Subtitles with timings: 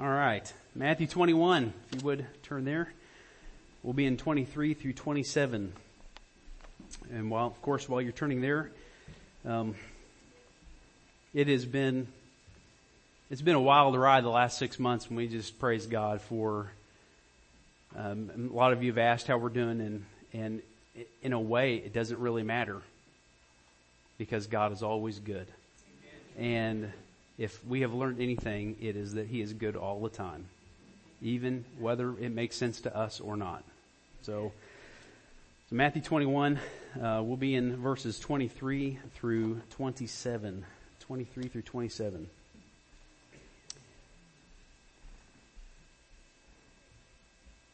[0.00, 0.50] All right.
[0.74, 2.90] Matthew 21, if you would turn there.
[3.82, 5.74] We'll be in 23 through 27.
[7.12, 8.70] And while, of course, while you're turning there,
[9.44, 9.74] um,
[11.34, 12.06] it has been,
[13.30, 16.72] it's been a wild ride the last six months and we just praise God for,
[17.94, 20.62] um, a lot of you have asked how we're doing and, and
[21.20, 22.80] in a way it doesn't really matter
[24.16, 25.48] because God is always good.
[26.38, 26.90] And
[27.40, 30.44] if we have learned anything, it is that He is good all the time,
[31.22, 33.64] even whether it makes sense to us or not.
[34.20, 34.52] So,
[35.70, 36.60] so Matthew 21,
[37.02, 40.66] uh, we'll be in verses 23 through 27.
[41.00, 42.28] 23 through 27.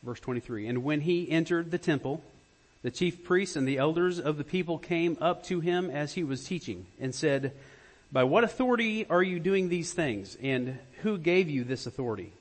[0.04, 0.68] Verse 23.
[0.68, 2.22] And when he entered the temple,
[2.84, 6.22] the chief priests and the elders of the people came up to him as he
[6.22, 7.52] was teaching and said,
[8.12, 10.36] By what authority are you doing these things?
[10.42, 12.32] And who gave you this authority?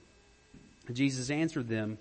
[0.94, 1.98] Jesus answered them,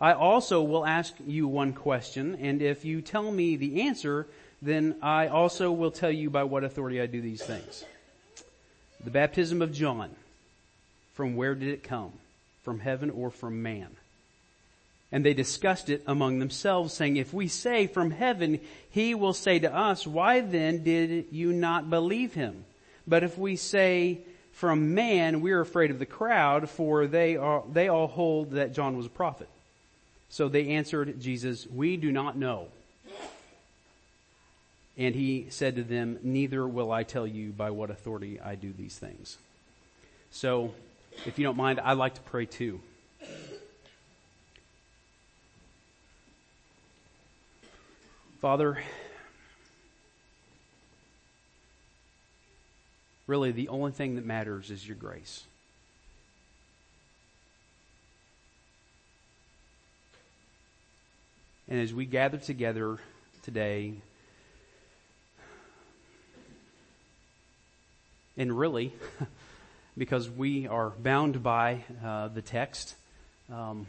[0.00, 4.26] I also will ask you one question, and if you tell me the answer,
[4.60, 7.84] then I also will tell you by what authority I do these things.
[9.04, 10.10] The baptism of John,
[11.14, 12.12] from where did it come?
[12.64, 13.88] From heaven or from man?
[15.12, 18.58] And they discussed it among themselves, saying, If we say from heaven,
[18.90, 22.64] he will say to us, Why then did you not believe him?
[23.06, 24.20] But if we say
[24.52, 28.72] from man, we are afraid of the crowd, for they, are, they all hold that
[28.72, 29.48] John was a prophet.
[30.30, 32.68] So they answered Jesus, We do not know.
[34.96, 38.72] And he said to them, Neither will I tell you by what authority I do
[38.72, 39.38] these things.
[40.30, 40.72] So,
[41.26, 42.80] if you don't mind, I'd like to pray too.
[48.40, 48.78] Father,
[53.26, 55.44] really the only thing that matters is your grace.
[61.68, 62.98] And as we gather together
[63.42, 63.94] today,
[68.36, 68.92] and really,
[69.98, 72.94] because we are bound by uh, the text,
[73.50, 73.86] um,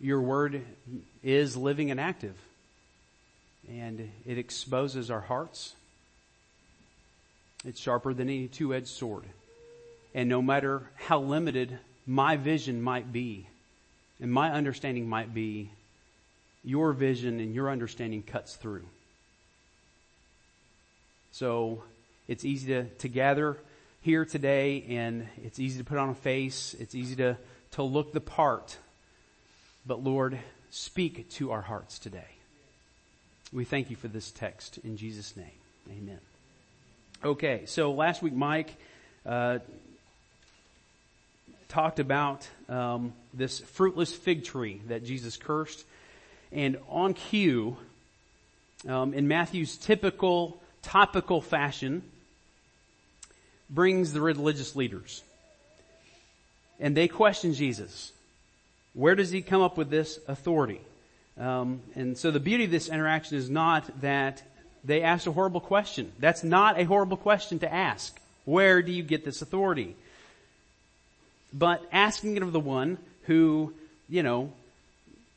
[0.00, 0.62] your word
[1.22, 2.36] is living and active.
[3.70, 5.74] And it exposes our hearts.
[7.64, 9.24] It's sharper than any two edged sword.
[10.14, 13.48] And no matter how limited my vision might be,
[14.20, 15.70] and my understanding might be
[16.62, 18.84] your vision and your understanding cuts through.
[21.32, 21.82] So
[22.28, 23.58] it's easy to, to gather
[24.00, 26.74] here today and it's easy to put on a face.
[26.78, 27.36] It's easy to,
[27.72, 28.78] to look the part.
[29.86, 30.38] But Lord,
[30.70, 32.36] speak to our hearts today.
[33.52, 35.46] We thank you for this text in Jesus' name.
[35.90, 36.20] Amen.
[37.24, 38.76] Okay, so last week Mike
[39.24, 39.60] uh,
[41.68, 45.86] talked about um, this fruitless fig tree that Jesus cursed.
[46.52, 47.78] And on cue,
[48.86, 52.02] um, in Matthew's typical topical fashion,
[53.70, 55.22] brings the religious leaders.
[56.78, 58.12] And they question Jesus.
[58.92, 60.82] Where does he come up with this authority?
[61.40, 64.42] Um, and so the beauty of this interaction is not that
[64.84, 66.12] they asked a horrible question.
[66.18, 68.18] That's not a horrible question to ask.
[68.44, 69.96] Where do you get this authority?
[71.54, 73.72] but asking it of the one who,
[74.08, 74.52] you know,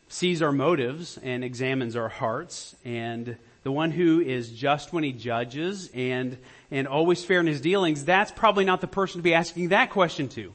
[0.09, 5.11] sees our motives and examines our hearts and the one who is just when he
[5.11, 6.37] judges and,
[6.71, 9.91] and always fair in his dealings, that's probably not the person to be asking that
[9.91, 10.53] question to.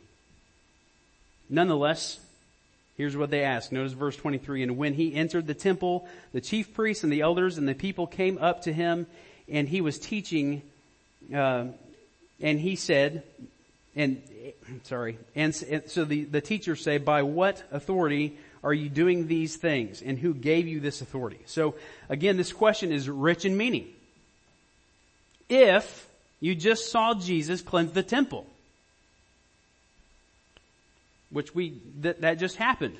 [1.49, 2.19] Nonetheless,
[2.97, 3.73] here's what they ask.
[3.73, 4.63] Notice verse 23.
[4.63, 8.07] And when he entered the temple, the chief priests and the elders and the people
[8.07, 9.07] came up to him
[9.49, 10.63] and he was teaching,
[11.35, 11.67] uh,
[12.41, 13.23] and he said,
[13.95, 14.23] and
[14.85, 19.57] sorry, and, and so the, the teachers say, by what authority are you doing these
[19.57, 20.03] things?
[20.03, 21.41] And who gave you this authority?
[21.47, 21.75] So
[22.09, 23.89] again, this question is rich in meaning.
[25.49, 26.09] If
[26.41, 28.47] you just saw Jesus cleanse the temple,
[31.33, 32.97] which we, that, that just happened.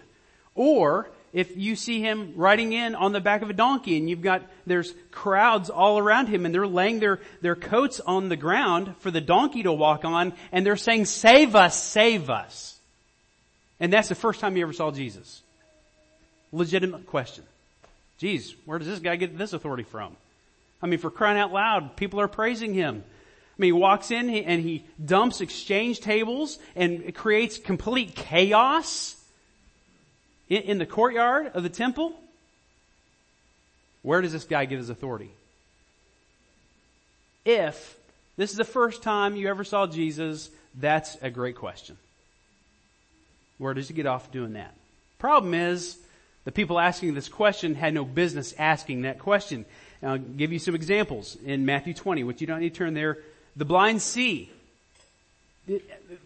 [0.55, 4.21] Or if you see him riding in on the back of a donkey and you've
[4.21, 8.95] got, there's crowds all around him and they're laying their, their coats on the ground
[8.99, 12.79] for the donkey to walk on and they're saying, save us, save us.
[13.81, 15.43] And that's the first time you ever saw Jesus.
[16.53, 17.45] Legitimate question.
[18.19, 20.17] Geez, where does this guy get this authority from?
[20.83, 23.05] I mean, for crying out loud, people are praising him.
[23.59, 29.17] I mean, he walks in and he dumps exchange tables and creates complete chaos
[30.49, 32.15] in, the courtyard of the temple?
[34.03, 35.31] Where does this guy get his authority?
[37.45, 37.97] If
[38.37, 41.99] this is the first time you ever saw Jesus, That's a great question.
[43.59, 44.75] Where does he get off doing that?
[45.19, 45.99] Problem is,
[46.45, 49.65] the people asking this question had no business asking that question.
[50.03, 53.19] I'll give you some examples in Matthew 20, which you don't need to turn there.
[53.57, 54.51] The blind see.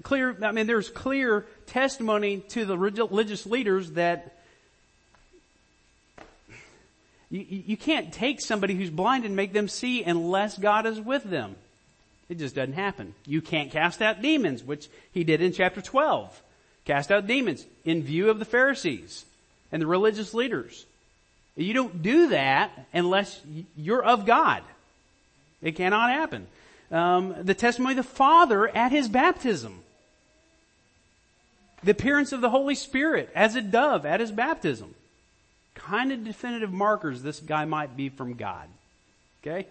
[0.02, 4.37] Clear, I mean, there's clear testimony to the religious leaders that
[7.31, 11.25] you, you can't take somebody who's blind and make them see unless God is with
[11.25, 11.56] them.
[12.28, 13.14] It just doesn't happen.
[13.26, 16.43] You can't cast out demons, which he did in chapter 12.
[16.84, 19.25] Cast out demons in view of the Pharisees
[19.70, 20.87] and the religious leaders.
[21.56, 23.40] You don't do that unless
[23.76, 24.62] you're of God.
[25.62, 26.46] It cannot happen.
[26.91, 29.83] Um, the testimony of the Father at his baptism.
[31.83, 34.94] The appearance of the Holy Spirit as a dove at his baptism.
[35.75, 38.69] Kind of definitive markers this guy might be from God.
[39.43, 39.67] Okay?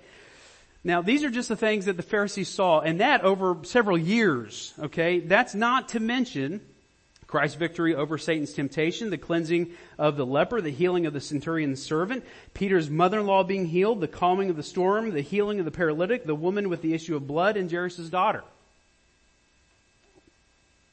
[0.83, 4.73] Now, these are just the things that the Pharisees saw, and that over several years.
[4.79, 5.19] Okay?
[5.19, 6.61] That's not to mention
[7.27, 11.81] Christ's victory over Satan's temptation, the cleansing of the leper, the healing of the centurion's
[11.81, 12.23] servant,
[12.53, 16.35] Peter's mother-in-law being healed, the calming of the storm, the healing of the paralytic, the
[16.35, 18.43] woman with the issue of blood, and Jairus' daughter.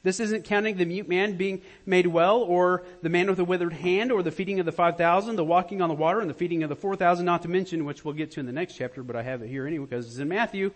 [0.03, 3.71] This isn't counting the mute man being made well, or the man with the withered
[3.71, 6.61] hand, or the feeding of the 5,000, the walking on the water, and the feeding
[6.63, 9.15] of the 4,000, not to mention, which we'll get to in the next chapter, but
[9.15, 10.71] I have it here anyway because it's in Matthew.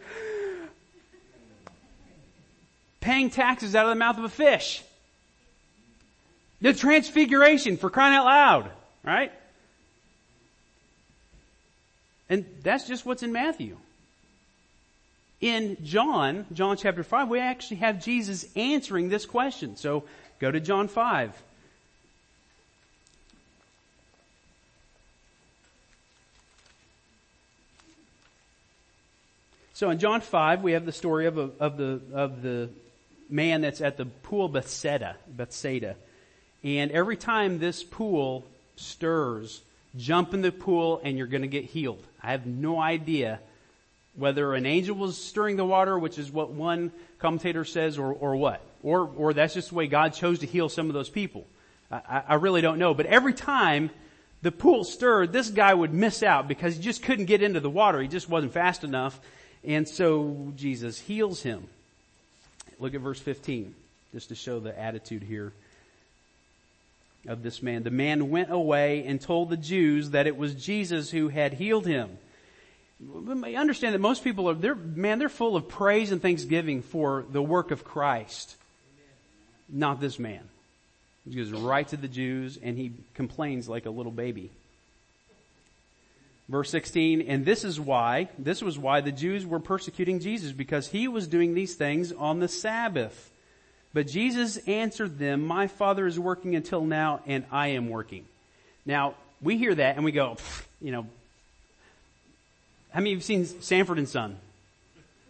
[3.02, 4.82] Paying taxes out of the mouth of a fish.
[6.62, 8.72] The transfiguration for crying out loud,
[9.04, 9.32] right?
[12.30, 13.78] And that's just what's in Matthew.
[15.40, 19.76] In John, John chapter 5, we actually have Jesus answering this question.
[19.76, 20.04] So
[20.40, 21.44] go to John 5.
[29.74, 32.70] So in John 5, we have the story of, a, of the, of the
[33.30, 35.96] man that's at the pool Bethsaida, Bethsaida.
[36.64, 38.46] And every time this pool
[38.76, 39.62] stirs,
[39.96, 42.04] jump in the pool and you're going to get healed.
[42.22, 43.40] I have no idea
[44.16, 48.36] whether an angel was stirring the water, which is what one commentator says, or, or
[48.36, 48.62] what.
[48.84, 51.46] Or, or that's just the way God chose to heal some of those people.
[51.92, 52.94] I, I really don't know.
[52.94, 53.92] But every time
[54.42, 57.70] the pool stirred, this guy would miss out because he just couldn't get into the
[57.70, 58.02] water.
[58.02, 59.20] He just wasn't fast enough.
[59.64, 61.68] And so Jesus heals him.
[62.80, 63.74] Look at verse 15,
[64.14, 65.54] just to show the attitude here
[67.28, 67.84] of this man.
[67.84, 71.86] The man went away and told the Jews that it was Jesus who had healed
[71.86, 72.18] him.
[73.00, 77.26] We Understand that most people are, they're, man, they're full of praise and thanksgiving for
[77.30, 78.56] the work of Christ.
[79.70, 80.42] Not this man.
[81.30, 84.50] He goes right to the Jews and he complains like a little baby.
[86.50, 90.88] Verse 16, and this is why, this was why the Jews were persecuting Jesus because
[90.88, 93.30] he was doing these things on the Sabbath.
[93.94, 98.26] But Jesus answered them, my father is working until now and I am working.
[98.86, 100.38] Now, we hear that and we go,
[100.82, 101.08] you know,
[102.92, 104.38] how many of you have seen Sanford and Son?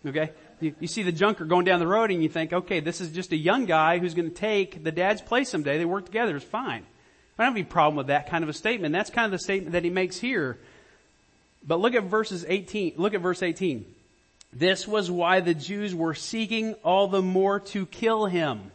[0.05, 0.31] Okay?
[0.59, 3.11] You, you, see the junker going down the road and you think, okay, this is
[3.11, 5.77] just a young guy who's going to take the dad's place someday.
[5.77, 6.35] They work together.
[6.35, 6.83] It's fine.
[7.37, 8.93] I don't have any problem with that kind of a statement.
[8.93, 10.57] That's kind of the statement that he makes here.
[11.65, 12.93] But look at verses 18.
[12.97, 13.85] Look at verse 18.
[14.53, 18.71] This was why the Jews were seeking all the more to kill him.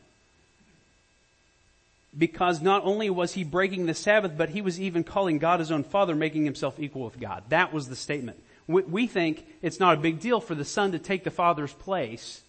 [2.16, 5.72] Because not only was he breaking the Sabbath, but he was even calling God his
[5.72, 7.44] own father, making himself equal with God.
[7.48, 8.38] That was the statement.
[8.68, 12.42] We think it's not a big deal for the son to take the father's place.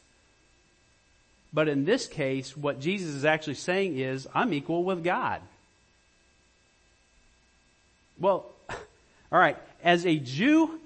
[1.54, 5.42] But in this case, what Jesus is actually saying is, I'm equal with God.
[8.20, 8.46] Well,
[9.32, 10.80] alright, as a Jew,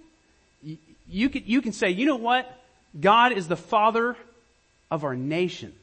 [1.10, 2.52] you can, you can say, you know what?
[3.00, 4.16] God is the father
[4.90, 5.74] of our nation.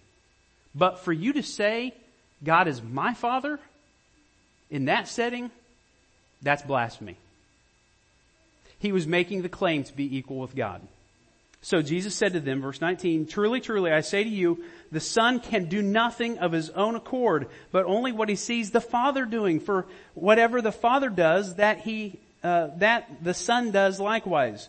[0.75, 1.95] But for you to say
[2.43, 3.61] God is my father
[4.71, 5.51] in that setting,
[6.43, 7.17] that's blasphemy.
[8.79, 10.81] He was making the claim to be equal with God.
[11.63, 15.41] So Jesus said to them, verse 19, Truly, truly, I say to you, the Son
[15.41, 19.61] can do nothing of his own accord, but only what he sees the Father doing.
[19.61, 24.69] For whatever the Father does, that he, uh, that the Son does likewise.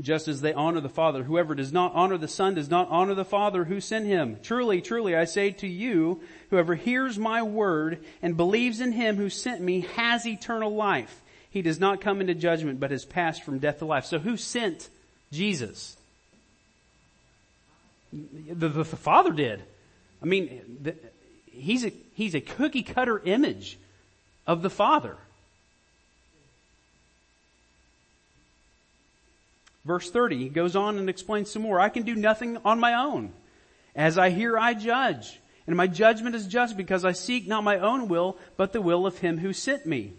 [0.00, 1.22] just as they honor the Father.
[1.24, 4.38] Whoever does not honor the Son does not honor the Father who sent him.
[4.42, 9.28] Truly, truly, I say to you, whoever hears my word and believes in him who
[9.28, 13.58] sent me has eternal life He does not come into judgment, but has passed from
[13.58, 14.04] death to life.
[14.04, 14.88] So who sent
[15.32, 15.96] Jesus?
[18.12, 19.62] The, the, the Father did.
[20.22, 20.94] I mean, the,
[21.50, 23.78] he's a, he's a cookie cutter image
[24.46, 25.16] of the Father.
[29.84, 31.80] Verse 30 he goes on and explains some more.
[31.80, 33.32] I can do nothing on my own.
[33.94, 35.40] As I hear, I judge.
[35.66, 39.06] And my judgment is just because I seek not my own will, but the will
[39.06, 40.12] of him who sent me.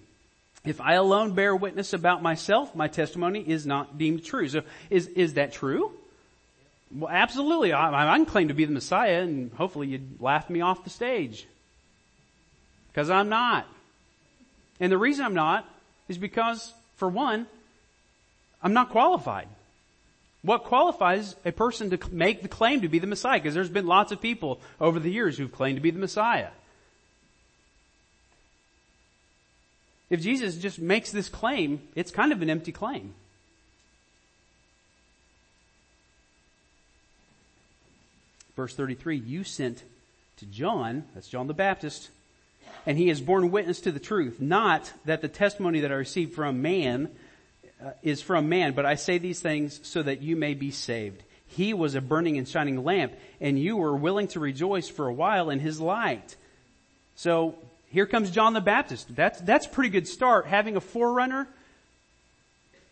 [0.63, 4.47] If I alone bear witness about myself, my testimony is not deemed true.
[4.47, 5.91] So is, is that true?
[6.93, 7.73] Well, absolutely.
[7.73, 10.89] I, I can claim to be the Messiah and hopefully you'd laugh me off the
[10.89, 11.47] stage.
[12.89, 13.67] Because I'm not.
[14.79, 15.67] And the reason I'm not
[16.09, 17.47] is because, for one,
[18.63, 19.47] I'm not qualified.
[20.43, 23.39] What qualifies a person to make the claim to be the Messiah?
[23.39, 26.49] Because there's been lots of people over the years who've claimed to be the Messiah.
[30.09, 33.13] If Jesus just makes this claim, it's kind of an empty claim.
[38.55, 39.83] Verse 33, you sent
[40.37, 42.09] to John, that's John the Baptist,
[42.85, 46.33] and he has borne witness to the truth, not that the testimony that I received
[46.33, 47.09] from man
[47.83, 51.23] uh, is from man, but I say these things so that you may be saved.
[51.47, 55.13] He was a burning and shining lamp, and you were willing to rejoice for a
[55.13, 56.35] while in his light.
[57.15, 57.55] So
[57.89, 59.13] here comes John the Baptist.
[59.15, 60.45] That's that's a pretty good start.
[60.45, 61.47] Having a forerunner,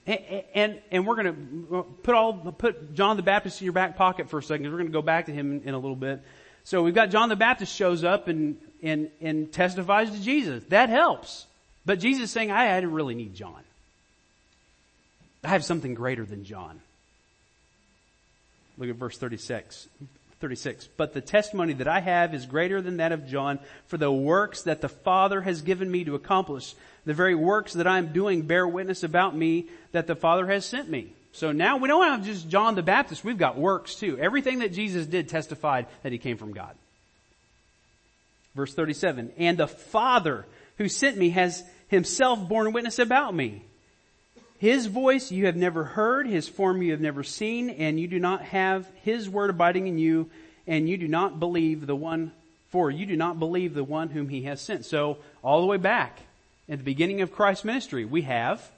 [0.05, 3.95] and and, and we're going to put all put John the Baptist in your back
[3.95, 4.65] pocket for a second.
[4.65, 6.21] We're going to go back to him in, in a little bit.
[6.65, 10.63] So we've got John the Baptist shows up and and and testifies to Jesus.
[10.65, 11.45] That helps.
[11.85, 13.63] But Jesus saying, I, I didn't really need John.
[15.43, 16.81] I have something greater than John.
[18.77, 19.87] Look at verse 36.
[20.39, 20.87] 36.
[20.95, 24.63] But the testimony that I have is greater than that of John, for the works
[24.63, 28.43] that the Father has given me to accomplish, the very works that I am doing
[28.43, 31.13] bear witness about me that the Father has sent me.
[31.31, 34.17] So now we don't have just John the Baptist, we've got works too.
[34.17, 36.75] Everything that Jesus did testified that he came from God.
[38.55, 39.33] Verse 37.
[39.37, 40.45] And the Father
[40.77, 43.63] who sent me has himself borne witness about me.
[44.59, 48.19] His voice you have never heard, His form you have never seen, and you do
[48.19, 50.29] not have His word abiding in you,
[50.67, 52.33] and you do not believe the one,
[52.69, 54.85] for you do not believe the one whom He has sent.
[54.85, 56.19] So, all the way back,
[56.67, 58.69] at the beginning of Christ's ministry, we have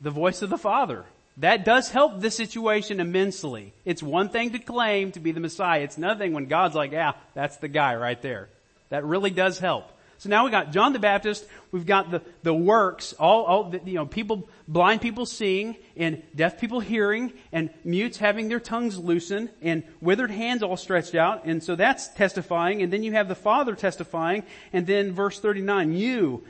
[0.00, 1.04] the voice of the Father.
[1.38, 3.72] That does help the situation immensely.
[3.84, 5.82] It's one thing to claim to be the Messiah.
[5.82, 8.48] It's nothing when God's like, yeah, that's the guy right there.
[8.90, 9.90] That really does help.
[10.18, 13.80] So now we got John the Baptist, we've got the, the works, all, all the,
[13.84, 18.98] you know, people, blind people seeing, and deaf people hearing, and mutes having their tongues
[18.98, 23.28] loosened, and withered hands all stretched out, and so that's testifying, and then you have
[23.28, 26.42] the Father testifying, and then verse 39, you,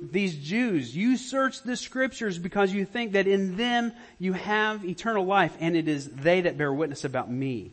[0.00, 5.24] these Jews, you search the scriptures because you think that in them you have eternal
[5.24, 7.72] life, and it is they that bear witness about me.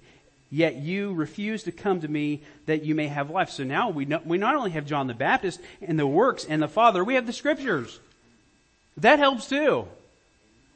[0.51, 3.51] Yet you refuse to come to me that you may have life.
[3.51, 6.61] So now we, know, we not only have John the Baptist and the works and
[6.61, 7.99] the Father, we have the scriptures.
[8.97, 9.87] That helps too.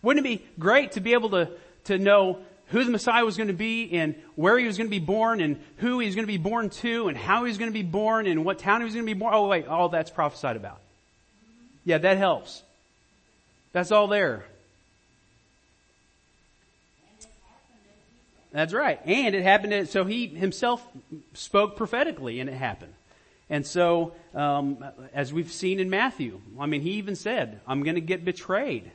[0.04, 1.50] Wouldn't it be great to be able to,
[1.86, 4.92] to know who the Messiah was going to be and where he was going to
[4.92, 7.58] be born and who he was going to be born to and how he was
[7.58, 9.34] going to be born and what town he was going to be born?
[9.34, 10.80] Oh wait, all that's prophesied about.
[11.86, 12.62] Yeah, that helps.
[13.72, 14.46] That's all there.
[18.54, 19.00] That's right.
[19.06, 20.88] And it happened, so he himself
[21.34, 22.94] spoke prophetically and it happened.
[23.50, 28.00] And so, um, as we've seen in Matthew, I mean, he even said, I'm gonna
[28.00, 28.92] get betrayed.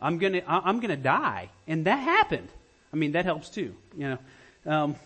[0.00, 1.50] I'm gonna, I'm gonna die.
[1.66, 2.48] And that happened.
[2.92, 4.18] I mean, that helps too, you know.
[4.64, 4.96] Um,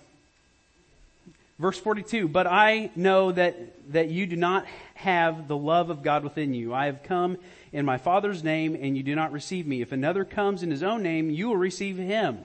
[1.59, 6.23] verse 42, but I know that, that you do not have the love of God
[6.23, 6.75] within you.
[6.75, 7.39] I have come
[7.73, 9.81] in my Father's name and you do not receive me.
[9.81, 12.45] If another comes in his own name, you will receive him.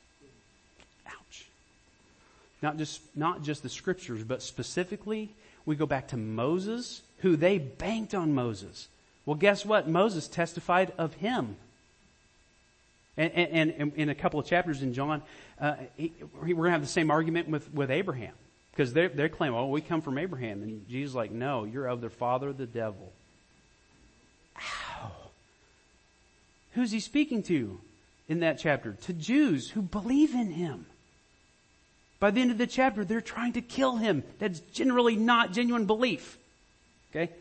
[2.61, 5.33] Not just, not just the scriptures, but specifically,
[5.65, 8.87] we go back to Moses, who they banked on Moses.
[9.25, 9.87] Well, guess what?
[9.87, 11.57] Moses testified of him.
[13.17, 15.21] And, and, and in a couple of chapters in John,
[15.59, 18.33] uh, he, we're going to have the same argument with, with Abraham.
[18.71, 20.63] Because they they claim, oh, we come from Abraham.
[20.63, 23.11] And Jesus is like, no, you're of their father, the devil.
[24.57, 25.11] Ow.
[26.73, 27.81] Who's he speaking to?
[28.31, 30.85] in that chapter to Jews who believe in him.
[32.21, 34.23] By the end of the chapter, they're trying to kill him.
[34.37, 36.37] That's generally not genuine belief.
[37.09, 37.33] Okay?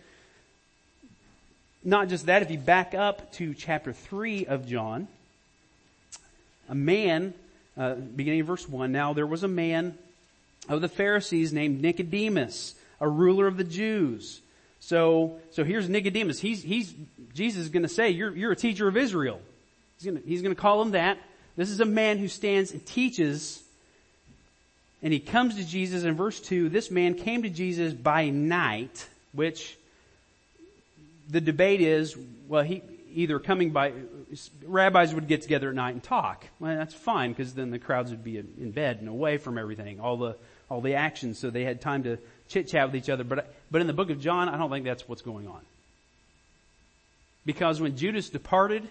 [1.84, 5.06] Not just that, if you back up to chapter 3 of John,
[6.70, 7.34] a man,
[7.76, 9.98] uh, beginning of verse 1, now there was a man
[10.66, 14.40] of the Pharisees named Nicodemus, a ruler of the Jews.
[14.80, 16.40] So, so here's Nicodemus.
[16.40, 16.94] He's, he's,
[17.34, 19.42] Jesus is going to say, you're, you're a teacher of Israel.
[19.98, 21.18] He's going he's going to call him that.
[21.56, 23.59] This is a man who stands and teaches
[25.02, 26.68] and he comes to Jesus in verse 2.
[26.68, 29.76] This man came to Jesus by night, which
[31.28, 32.16] the debate is,
[32.48, 33.92] well, he either coming by,
[34.64, 36.44] rabbis would get together at night and talk.
[36.58, 40.00] Well, that's fine because then the crowds would be in bed and away from everything,
[40.00, 40.36] all the,
[40.68, 43.24] all the action, so they had time to chit chat with each other.
[43.24, 45.60] But, but in the book of John, I don't think that's what's going on.
[47.44, 48.88] Because when Judas departed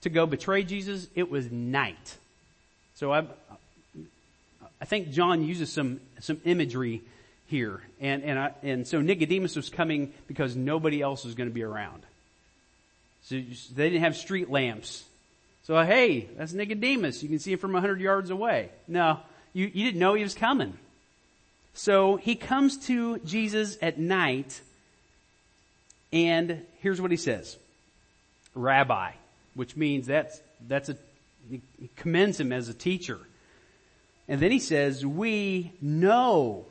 [0.00, 2.16] to go betray Jesus, it was night.
[2.94, 3.26] So I,
[4.80, 7.02] I think John uses some, some imagery
[7.46, 7.80] here.
[8.00, 11.62] And, and, I, and so Nicodemus was coming because nobody else was going to be
[11.62, 12.04] around.
[13.22, 13.36] So
[13.74, 15.04] they didn't have street lamps.
[15.64, 17.22] So hey, that's Nicodemus.
[17.22, 18.70] You can see him from a hundred yards away.
[18.86, 19.18] No,
[19.52, 20.78] you, you didn't know he was coming.
[21.74, 24.60] So he comes to Jesus at night
[26.12, 27.56] and here's what he says.
[28.54, 29.12] Rabbi,
[29.54, 30.96] which means that's, that's a,
[31.50, 31.60] he
[31.96, 33.18] commends him as a teacher.
[34.28, 36.64] And then he says, we know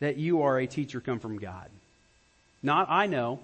[0.00, 1.68] that you are a teacher come from God.
[2.62, 3.40] Not I know,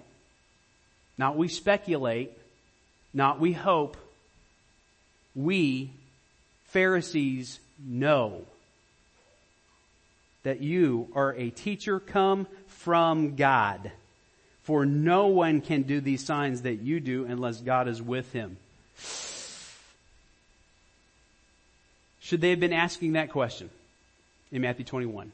[1.17, 2.31] not we speculate,
[3.13, 3.97] not we hope.
[5.33, 5.91] We,
[6.65, 8.41] Pharisees, know
[10.43, 13.91] that you are a teacher come from God.
[14.63, 18.57] For no one can do these signs that you do unless God is with him.
[22.27, 23.69] Should they have been asking that question
[24.51, 25.31] in Matthew 21?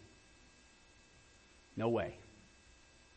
[1.75, 2.13] No way.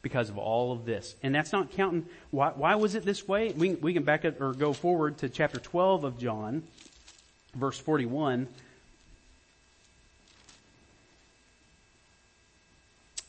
[0.01, 1.15] Because of all of this.
[1.23, 3.53] And that's not counting, why, why was it this way?
[3.53, 6.63] We, we can back up or go forward to chapter 12 of John,
[7.55, 8.49] verse 41.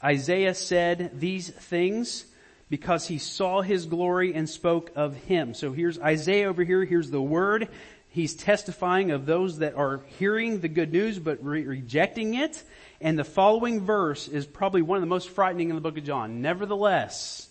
[0.01, 2.23] Isaiah said these things
[2.69, 5.53] because he saw his glory and spoke of him.
[5.53, 6.85] So here's Isaiah over here.
[6.85, 7.67] Here's the word.
[8.17, 12.63] He's testifying of those that are hearing the good news but re- rejecting it.
[12.99, 16.03] And the following verse is probably one of the most frightening in the book of
[16.03, 16.41] John.
[16.41, 17.47] Nevertheless,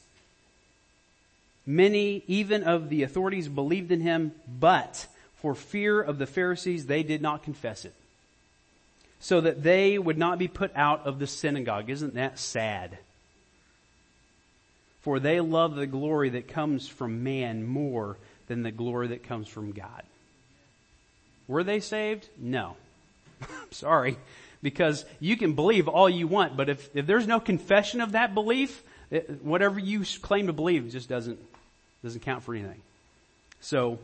[1.65, 7.05] many even of the authorities believed in him, but for fear of the Pharisees, they
[7.05, 7.95] did not confess it.
[9.21, 11.91] So that they would not be put out of the synagogue.
[11.91, 12.99] Isn't that sad?
[15.03, 18.17] For they love the glory that comes from man more
[18.49, 20.03] than the glory that comes from God.
[21.49, 22.29] Were they saved?
[22.39, 22.77] No.
[23.71, 24.17] Sorry.
[24.63, 28.35] Because you can believe all you want, but if, if there's no confession of that
[28.35, 31.39] belief, it, whatever you claim to believe just doesn't,
[32.03, 32.81] doesn't count for anything.
[33.61, 33.99] So,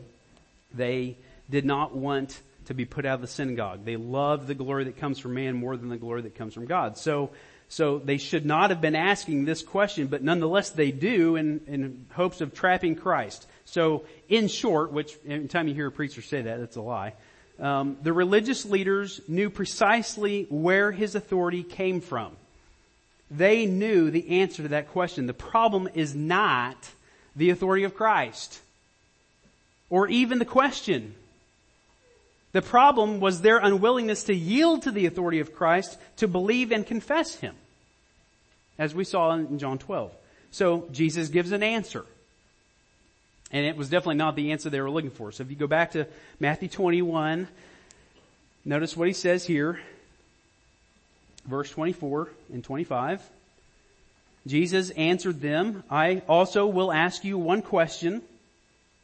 [0.73, 1.17] they
[1.49, 3.85] did not want to be put out of the synagogue.
[3.85, 6.65] They loved the glory that comes from man more than the glory that comes from
[6.65, 6.97] God.
[6.97, 7.31] So,
[7.69, 12.05] so they should not have been asking this question, but nonetheless they do in, in
[12.13, 13.45] hopes of trapping Christ.
[13.65, 17.13] So in short, which anytime you hear a preacher say that, that's a lie.
[17.63, 22.33] Um, the religious leaders knew precisely where his authority came from.
[23.31, 25.27] They knew the answer to that question.
[25.27, 26.75] The problem is not
[27.37, 28.59] the authority of Christ
[29.89, 31.15] or even the question.
[32.51, 36.85] The problem was their unwillingness to yield to the authority of Christ to believe and
[36.85, 37.55] confess him,
[38.77, 40.11] as we saw in John 12.
[40.51, 42.05] So Jesus gives an answer.
[43.53, 45.31] And it was definitely not the answer they were looking for.
[45.31, 46.07] So if you go back to
[46.39, 47.47] Matthew 21,
[48.65, 49.79] notice what he says here.
[51.45, 53.21] Verse 24 and 25.
[54.47, 58.23] Jesus answered them, I also will ask you one question.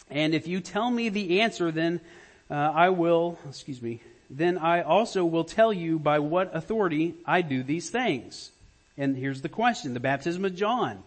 [0.09, 2.01] And if you tell me the answer, then
[2.49, 7.41] uh, I will, excuse me, then I also will tell you by what authority I
[7.41, 8.51] do these things.
[8.97, 11.03] And here's the question, the baptism of John.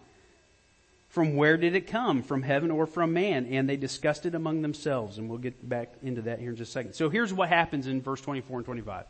[1.13, 2.23] From where did it come?
[2.23, 3.45] From heaven or from man?
[3.51, 5.19] And they discussed it among themselves.
[5.19, 6.93] And we'll get back into that here in just a second.
[6.93, 9.05] So here's what happens in verse 24 and 25.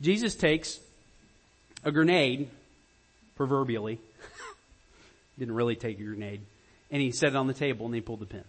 [0.00, 0.80] Jesus takes
[1.84, 2.48] a grenade,
[3.36, 4.00] proverbially,
[5.38, 6.40] didn't really take a grenade,
[6.90, 8.44] and he set it on the table and he pulled the pin.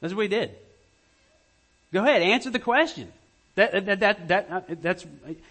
[0.00, 0.52] That's what he did.
[1.92, 3.12] Go ahead, answer the question.
[3.56, 5.04] That, that, that, that, uh, that's,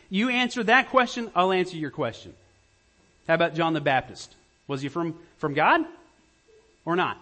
[0.10, 2.34] you answer that question, I'll answer your question.
[3.28, 4.34] How about John the Baptist?
[4.67, 5.82] Was he from, from God
[6.86, 7.19] or not?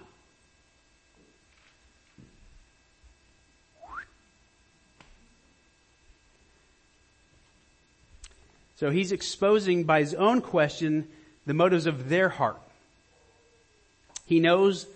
[8.75, 11.07] So he's exposing by his own question
[11.45, 12.59] the motives of their heart.
[14.25, 14.87] He knows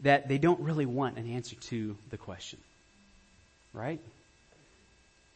[0.00, 2.58] that they don't really want an answer to the question.
[3.72, 4.00] Right?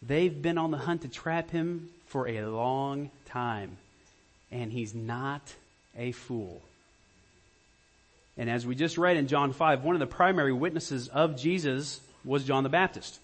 [0.00, 3.76] They've been on the hunt to trap him for a long time,
[4.50, 5.42] and he's not
[5.98, 6.62] a fool.
[8.38, 12.00] And as we just read in John 5, one of the primary witnesses of Jesus
[12.24, 13.18] was John the Baptist.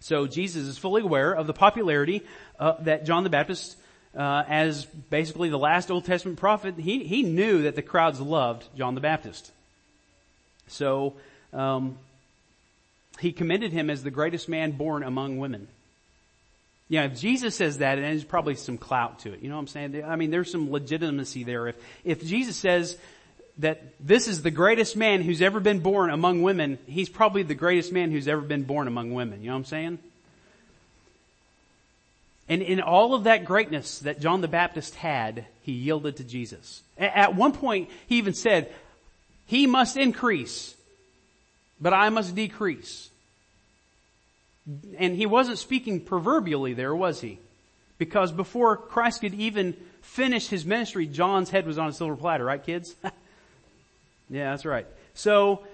[0.00, 2.22] So Jesus is fully aware of the popularity
[2.58, 3.76] uh, that John the Baptist,
[4.14, 8.66] uh, as basically the last Old Testament prophet, he, he knew that the crowds loved
[8.76, 9.50] John the Baptist.
[10.66, 11.14] So
[11.52, 11.96] um,
[13.20, 15.68] he commended him as the greatest man born among women.
[16.88, 19.40] Yeah, if Jesus says that, and there's probably some clout to it.
[19.40, 20.04] You know what I'm saying?
[20.04, 21.68] I mean, there's some legitimacy there.
[21.68, 22.98] If if Jesus says
[23.58, 27.54] that this is the greatest man who's ever been born among women, he's probably the
[27.54, 29.40] greatest man who's ever been born among women.
[29.40, 29.98] You know what I'm saying?
[32.48, 36.82] And in all of that greatness that John the Baptist had, he yielded to Jesus.
[36.98, 38.70] At one point, he even said,
[39.46, 40.74] he must increase,
[41.80, 43.08] but I must decrease.
[44.98, 47.38] And he wasn't speaking proverbially there, was he?
[47.98, 52.44] Because before Christ could even finish his ministry, John's head was on a silver platter,
[52.44, 52.94] right kids?
[54.30, 54.86] Yeah, that's right.
[55.12, 55.64] So,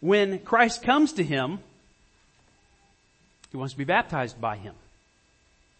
[0.00, 1.60] when Christ comes to him,
[3.50, 4.74] he wants to be baptized by him.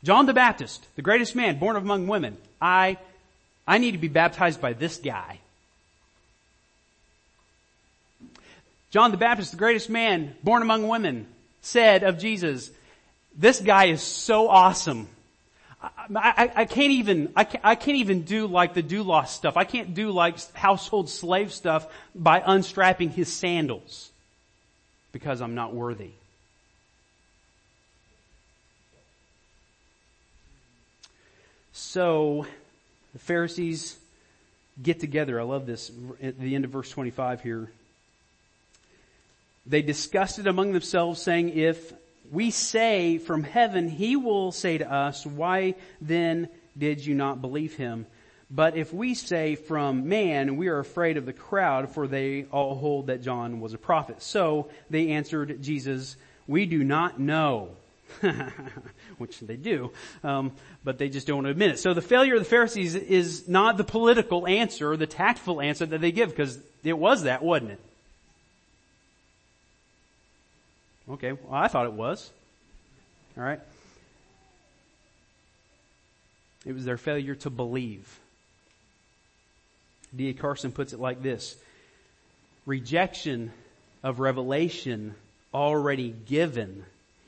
[0.04, 2.36] John the Baptist, the greatest man born among women.
[2.62, 2.98] I,
[3.66, 5.40] I need to be baptized by this guy.
[8.90, 11.26] John the Baptist, the greatest man born among women,
[11.60, 12.70] said of Jesus,
[13.36, 15.08] this guy is so awesome.
[15.80, 19.56] I, I, I, can't even, I can't, I can't even do like the doulos stuff.
[19.56, 24.10] I can't do like household slave stuff by unstrapping his sandals
[25.12, 26.10] because I'm not worthy.
[31.72, 32.44] So,
[33.12, 33.96] the Pharisees
[34.82, 35.40] get together.
[35.40, 37.70] I love this at the end of verse 25 here.
[39.68, 41.92] They discussed it among themselves saying, if
[42.30, 47.74] we say from heaven, he will say to us, why then did you not believe
[47.74, 48.06] him?
[48.50, 52.76] But if we say from man, we are afraid of the crowd, for they all
[52.76, 54.22] hold that John was a prophet.
[54.22, 57.70] So they answered Jesus, we do not know.
[59.18, 59.92] Which they do,
[60.24, 60.52] um,
[60.82, 61.78] but they just don't admit it.
[61.78, 66.00] So the failure of the Pharisees is not the political answer, the tactful answer that
[66.00, 67.80] they give, because it was that, wasn't it?
[71.10, 72.30] Okay, well, I thought it was.
[73.36, 73.60] All right.
[76.66, 78.18] It was their failure to believe.
[80.14, 80.34] D.A.
[80.34, 81.56] Carson puts it like this
[82.66, 83.52] Rejection
[84.02, 85.14] of revelation
[85.54, 86.84] already given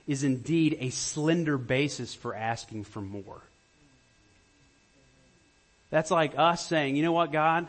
[0.07, 3.40] is indeed a slender basis for asking for more.
[5.90, 7.69] That's like us saying, you know what, God?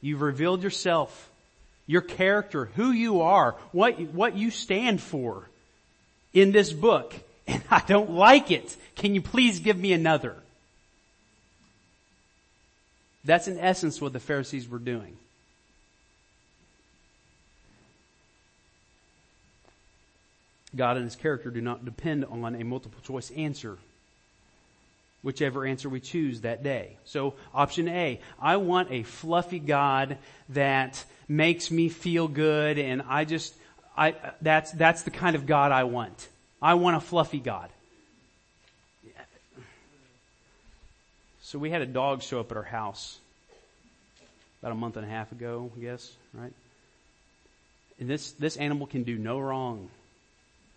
[0.00, 1.30] You've revealed yourself
[1.86, 5.48] your character, who you are, what, what you stand for
[6.32, 7.14] in this book,
[7.46, 8.76] and I don't like it.
[8.96, 10.36] Can you please give me another?
[13.24, 15.16] That's in essence what the Pharisees were doing.
[20.76, 23.78] God and His character do not depend on a multiple choice answer
[25.24, 26.98] whichever answer we choose that day.
[27.04, 30.18] So option A, I want a fluffy God
[30.50, 33.54] that makes me feel good and I just,
[33.96, 36.28] I, that's, that's the kind of God I want.
[36.60, 37.70] I want a fluffy God.
[41.40, 43.18] So we had a dog show up at our house
[44.60, 46.52] about a month and a half ago, I guess, right?
[47.98, 49.88] And this, this animal can do no wrong.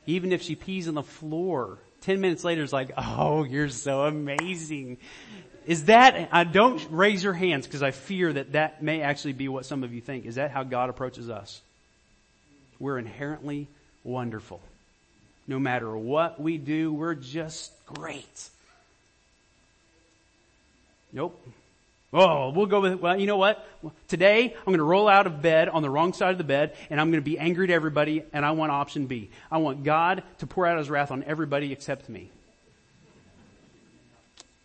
[0.05, 4.05] Even if she pees on the floor, 10 minutes later it's like, oh, you're so
[4.05, 4.97] amazing.
[5.65, 9.49] Is that, I don't raise your hands because I fear that that may actually be
[9.49, 10.25] what some of you think.
[10.25, 11.59] Is that how God approaches us?
[12.79, 13.67] We're inherently
[14.05, 14.61] wonderful.
[15.47, 18.49] No matter what we do, we're just great.
[21.11, 21.45] Nope.
[22.13, 23.67] Oh, we'll go with, well, you know what?
[24.07, 26.73] Today, I'm going to roll out of bed on the wrong side of the bed,
[26.89, 29.29] and I'm going to be angry to everybody, and I want option B.
[29.51, 32.31] I want God to pour out his wrath on everybody except me.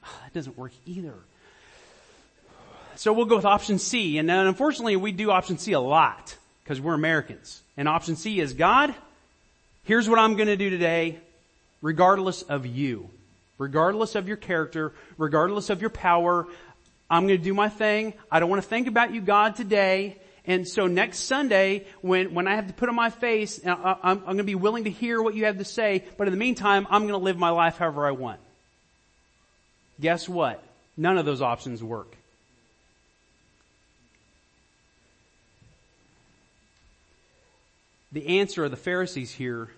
[0.04, 1.14] Ah, that doesn't work either.
[2.94, 6.80] So we'll go with option C, and unfortunately we do option C a lot, because
[6.80, 7.60] we're Americans.
[7.76, 8.94] And option C is, God,
[9.82, 11.18] here's what I'm going to do today,
[11.80, 13.10] regardless of you.
[13.58, 16.48] Regardless of your character, regardless of your power,
[17.12, 18.14] I'm going to do my thing.
[18.30, 20.16] I don't want to think about you, God, today.
[20.46, 24.18] And so next Sunday, when, when I have to put on my face, I, I'm,
[24.18, 26.38] I'm going to be willing to hear what you have to say, but in the
[26.38, 28.40] meantime, I'm going to live my life however I want.
[30.00, 30.64] Guess what?
[30.96, 32.16] None of those options work.
[38.10, 39.68] The answer of the Pharisees here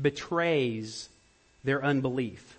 [0.00, 1.10] betrays
[1.62, 2.56] their unbelief.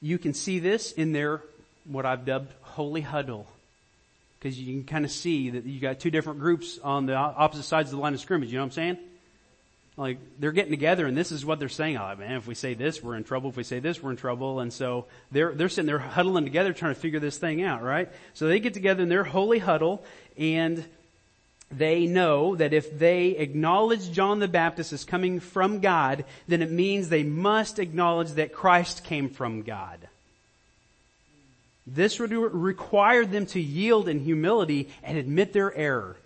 [0.00, 1.42] You can see this in their,
[1.84, 3.46] what I've dubbed, holy huddle.
[4.38, 7.62] Because you can kind of see that you got two different groups on the opposite
[7.62, 8.98] sides of the line of scrimmage, you know what I'm saying?
[9.96, 11.98] Like, they're getting together and this is what they're saying.
[11.98, 13.50] Oh man, if we say this, we're in trouble.
[13.50, 14.60] If we say this, we're in trouble.
[14.60, 18.08] And so they're, they're sitting there huddling together trying to figure this thing out, right?
[18.34, 20.02] So they get together in their holy huddle
[20.36, 20.84] and
[21.70, 26.70] they know that if they acknowledge John the Baptist as coming from God, then it
[26.70, 30.08] means they must acknowledge that Christ came from God.
[31.86, 36.16] This would require them to yield in humility and admit their error.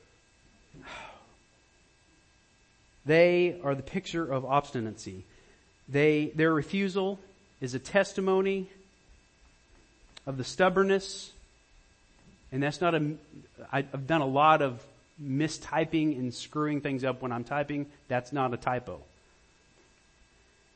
[3.06, 5.22] They are the picture of obstinacy.
[5.88, 7.20] They, their refusal
[7.60, 8.68] is a testimony
[10.26, 11.30] of the stubbornness,
[12.50, 13.12] and that's not a,
[13.70, 14.82] I've done a lot of
[15.22, 17.86] mistyping and screwing things up when I'm typing.
[18.08, 19.00] That's not a typo.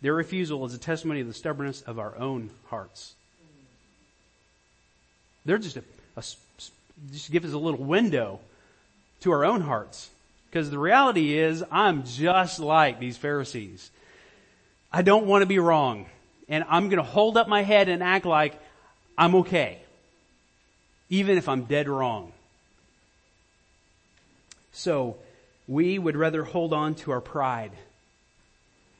[0.00, 3.14] Their refusal is a testimony of the stubbornness of our own hearts.
[5.44, 5.84] They're just a,
[6.16, 6.22] a
[7.12, 8.40] just give us a little window
[9.20, 10.10] to our own hearts.
[10.50, 13.90] Because the reality is, I'm just like these Pharisees.
[14.92, 16.06] I don't want to be wrong.
[16.48, 18.60] And I'm going to hold up my head and act like
[19.16, 19.78] I'm okay.
[21.08, 22.32] Even if I'm dead wrong.
[24.72, 25.16] So,
[25.68, 27.72] we would rather hold on to our pride.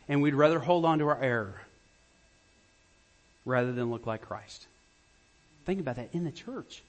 [0.09, 1.61] And we'd rather hold on to our error.
[3.45, 4.67] Rather than look like Christ.
[5.71, 6.83] Think about that in the church.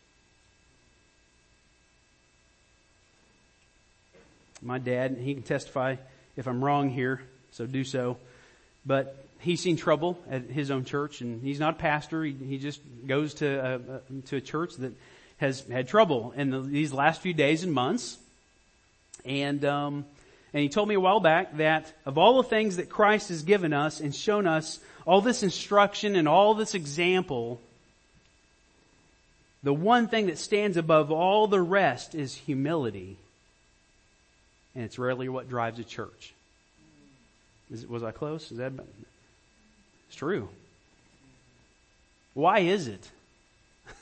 [4.63, 5.97] my dad, he can testify
[6.35, 8.17] if I'm wrong here, so do so.
[8.83, 12.23] But he's seen trouble at his own church, and he's not a pastor.
[12.23, 14.93] He, he just goes to a, to a church that
[15.37, 18.17] has had trouble in the, these last few days and months.
[19.23, 20.05] And um,
[20.53, 23.43] and he told me a while back that of all the things that Christ has
[23.43, 27.61] given us and shown us, all this instruction and all this example,
[29.63, 33.17] the one thing that stands above all the rest is humility
[34.75, 36.33] and it's rarely what drives a church.
[37.71, 38.51] Is, was I close?
[38.51, 38.73] Is that?
[40.07, 40.49] It's true.
[42.33, 43.09] Why is it?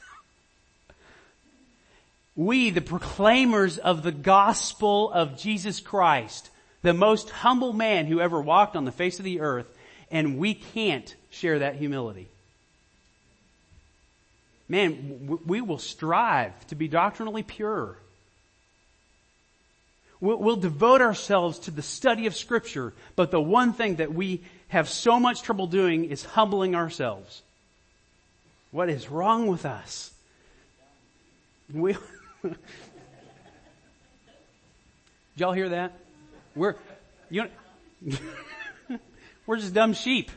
[2.36, 6.50] we, the proclaimers of the gospel of Jesus Christ,
[6.84, 9.68] the most humble man who ever walked on the face of the earth,
[10.12, 12.28] and we can't share that humility.
[14.70, 17.98] Man, we will strive to be doctrinally pure.
[20.22, 24.44] We'll, we'll devote ourselves to the study of scripture, but the one thing that we
[24.68, 27.42] have so much trouble doing is humbling ourselves.
[28.70, 30.12] What is wrong with us?
[31.74, 31.94] We,
[32.44, 32.58] did
[35.36, 35.94] y'all hear that?
[36.56, 36.76] We're,
[37.32, 37.46] you
[38.06, 38.18] know,
[39.48, 40.30] we're just dumb sheep.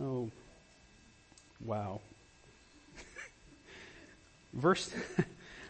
[0.00, 0.30] Oh,
[1.64, 2.00] wow.
[4.52, 4.92] Verse,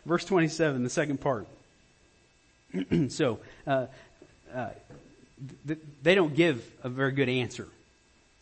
[0.06, 1.46] verse 27, the second part.
[3.08, 3.86] so, uh,
[4.54, 4.70] uh,
[5.66, 7.66] th- they don't give a very good answer.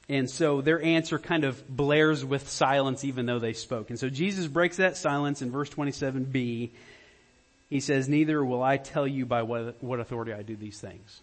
[0.08, 3.90] And so their answer kind of blares with silence even though they spoke.
[3.90, 6.70] And so Jesus breaks that silence in verse 27b.
[7.68, 11.20] He says, neither will I tell you by what, what authority I do these things.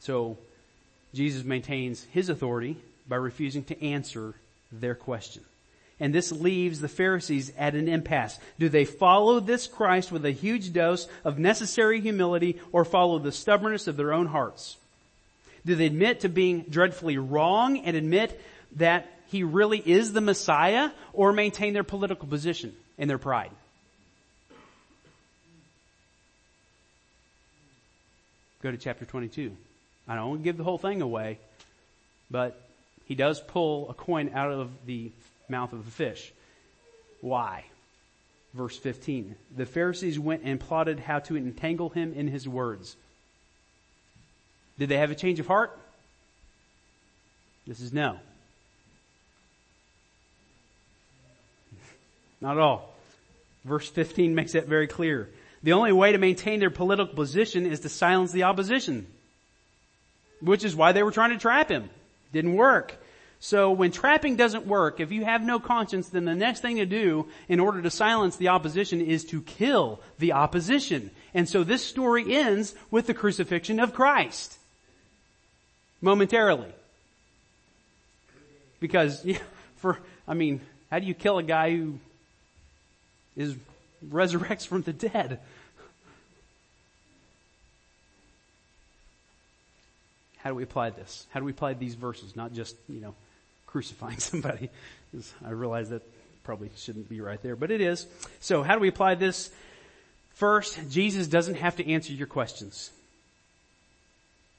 [0.00, 0.38] So
[1.14, 2.76] Jesus maintains his authority
[3.08, 4.34] by refusing to answer
[4.70, 5.42] their question.
[6.00, 8.38] And this leaves the Pharisees at an impasse.
[8.58, 13.32] Do they follow this Christ with a huge dose of necessary humility or follow the
[13.32, 14.76] stubbornness of their own hearts?
[15.66, 18.40] Do they admit to being dreadfully wrong and admit
[18.76, 23.50] that he really is the Messiah or maintain their political position and their pride?
[28.62, 29.56] Go to chapter 22.
[30.08, 31.38] I don't want to give the whole thing away,
[32.30, 32.60] but
[33.04, 35.12] he does pull a coin out of the
[35.48, 36.32] mouth of a fish.
[37.20, 37.64] Why?
[38.54, 39.34] Verse 15.
[39.56, 42.96] The Pharisees went and plotted how to entangle him in his words.
[44.78, 45.78] Did they have a change of heart?
[47.66, 48.18] This is no.
[52.40, 52.94] Not at all.
[53.64, 55.28] Verse 15 makes that very clear.
[55.62, 59.06] The only way to maintain their political position is to silence the opposition.
[60.40, 61.90] Which is why they were trying to trap him.
[62.32, 62.94] Didn't work.
[63.40, 66.86] So when trapping doesn't work, if you have no conscience, then the next thing to
[66.86, 71.10] do in order to silence the opposition is to kill the opposition.
[71.34, 74.58] And so this story ends with the crucifixion of Christ.
[76.00, 76.72] Momentarily.
[78.80, 79.24] Because,
[79.76, 82.00] for, I mean, how do you kill a guy who
[83.36, 83.54] is,
[84.04, 85.38] resurrects from the dead?
[90.38, 91.26] How do we apply this?
[91.30, 92.36] How do we apply these verses?
[92.36, 93.14] Not just, you know,
[93.66, 94.70] crucifying somebody.
[95.44, 96.02] I realize that
[96.44, 98.06] probably shouldn't be right there, but it is.
[98.40, 99.50] So how do we apply this?
[100.34, 102.90] First, Jesus doesn't have to answer your questions.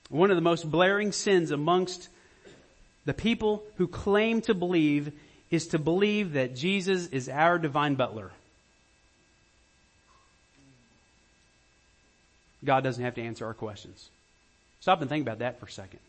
[0.10, 2.10] One of the most blaring sins amongst
[3.06, 5.14] the people who claim to believe
[5.50, 8.32] is to believe that Jesus is our divine butler.
[12.64, 14.10] God doesn't have to answer our questions.
[14.82, 16.00] Stop and think about that for a second.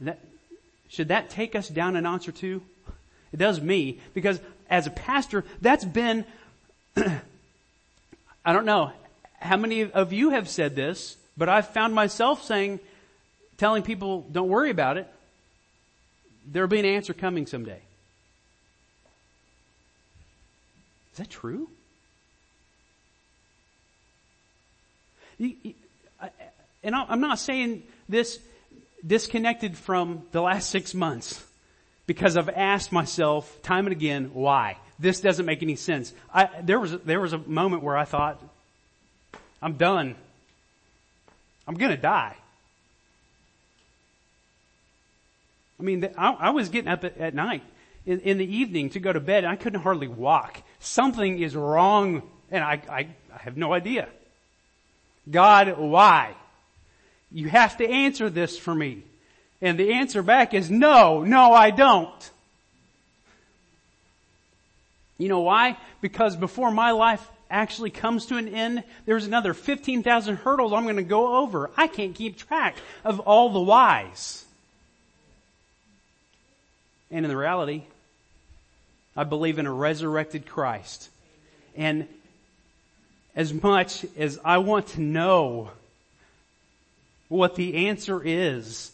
[0.00, 0.18] That,
[0.88, 2.62] should that take us down a notch or two?
[3.32, 6.24] It does me, because as a pastor, that's been,
[6.96, 8.92] I don't know
[9.40, 12.80] how many of you have said this, but I've found myself saying,
[13.56, 15.08] telling people, don't worry about it.
[16.46, 17.80] There'll be an answer coming someday.
[21.12, 21.68] Is that true?
[26.82, 28.38] And I'm not saying this
[29.06, 31.44] disconnected from the last six months
[32.06, 34.76] because I've asked myself time and again, why?
[34.98, 36.12] This doesn't make any sense.
[36.32, 38.42] I, there was, there was a moment where I thought,
[39.60, 40.16] I'm done.
[41.66, 42.36] I'm gonna die.
[45.78, 47.62] I mean, I, I was getting up at, at night
[48.06, 50.62] in, in, the evening to go to bed and I couldn't hardly walk.
[50.78, 54.08] Something is wrong and I, I, I have no idea.
[55.28, 56.34] God, why?
[57.32, 59.02] You have to answer this for me.
[59.60, 62.30] And the answer back is no, no I don't.
[65.18, 65.78] You know why?
[66.00, 70.96] Because before my life actually comes to an end, there's another 15,000 hurdles I'm going
[70.96, 71.70] to go over.
[71.76, 74.44] I can't keep track of all the whys.
[77.10, 77.84] And in the reality,
[79.16, 81.10] I believe in a resurrected Christ.
[81.76, 82.08] And
[83.36, 85.70] as much as I want to know
[87.32, 88.92] what the answer is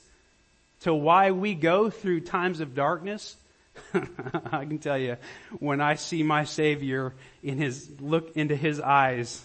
[0.82, 3.36] to why we go through times of darkness,
[3.94, 5.16] I can tell you,
[5.58, 9.44] when I see my Savior in his, look into his eyes,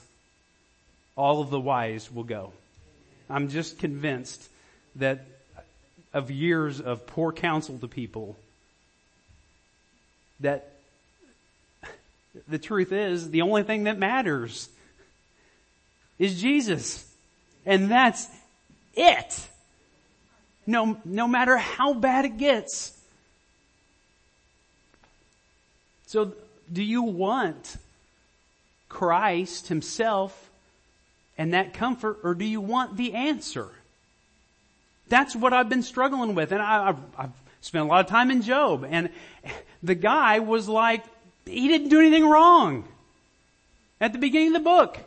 [1.16, 2.54] all of the whys will go.
[3.30, 4.48] I'm just convinced
[4.98, 5.26] that
[6.14, 8.38] of years of poor counsel to people,
[10.42, 10.70] that
[12.48, 14.70] the truth is the only thing that matters
[16.20, 17.10] is Jesus.
[17.66, 18.28] And that's
[18.94, 19.48] it.
[20.66, 22.98] No, no matter how bad it gets.
[26.08, 26.34] So
[26.72, 27.78] do you want
[28.88, 30.50] Christ himself
[31.38, 33.70] and that comfort or do you want the answer?
[35.10, 36.52] That's what I've been struggling with.
[36.52, 39.10] And I, have I've spent a lot of time in Job and
[39.84, 41.04] the guy was like,
[41.46, 42.88] he didn't do anything wrong
[44.00, 45.00] at the beginning of the book.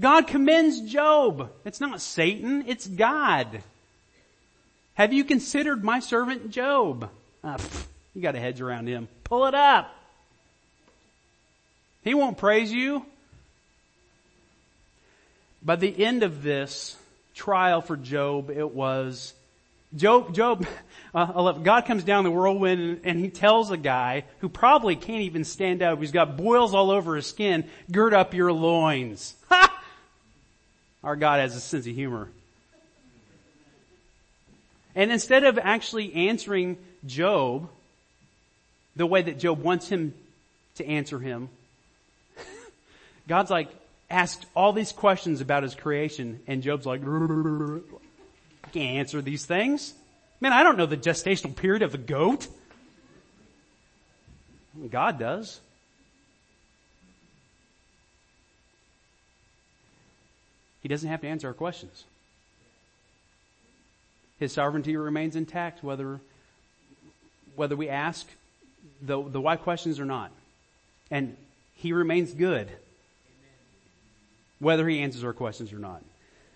[0.00, 1.50] God commends Job.
[1.64, 3.62] It's not Satan, it's God.
[4.94, 7.10] Have you considered my servant Job?
[7.44, 9.08] Ah, pff, you got a hedge around him.
[9.24, 9.94] Pull it up.
[12.02, 13.04] He won't praise you.
[15.62, 16.96] By the end of this
[17.34, 19.34] trial for Job, it was
[19.94, 20.66] Job, Job,
[21.14, 25.44] uh, God comes down the whirlwind and he tells a guy who probably can't even
[25.44, 29.34] stand up, he's got boils all over his skin, gird up your loins.
[29.50, 29.79] Ha!
[31.02, 32.28] Our God has a sense of humor.
[34.94, 37.68] And instead of actually answering Job
[38.96, 40.14] the way that Job wants him
[40.74, 41.48] to answer him,
[43.28, 43.68] God's like,
[44.10, 49.94] asked all these questions about his creation and Job's like, can't answer these things.
[50.40, 52.48] Man, I don't know the gestational period of a goat.
[54.90, 55.60] God does.
[60.90, 62.02] Doesn't have to answer our questions.
[64.40, 66.18] His sovereignty remains intact whether,
[67.54, 68.26] whether we ask
[69.00, 70.32] the, the why questions or not.
[71.08, 71.36] And
[71.76, 72.68] he remains good
[74.58, 76.02] whether he answers our questions or not.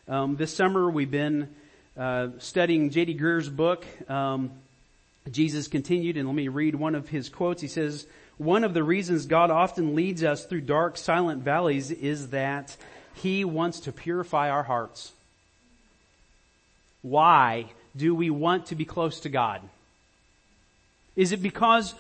[0.09, 1.55] Um, this summer we've been
[1.97, 3.15] uh, studying J.D.
[3.15, 3.87] Greear's book.
[4.11, 4.51] Um,
[5.31, 7.63] Jesus continued, and let me read one of his quotes.
[7.63, 8.05] He says,
[8.37, 12.77] "One of the reasons God often leads us through dark, silent valleys is that
[13.15, 15.13] he wants to purify our hearts.
[17.03, 19.61] Why do we want to be close to God?
[21.17, 21.95] Is it because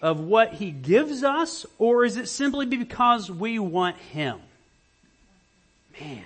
[0.00, 4.38] of what He gives us, or is it simply because we want Him?
[6.00, 6.24] Man.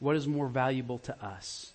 [0.00, 1.72] What is more valuable to us?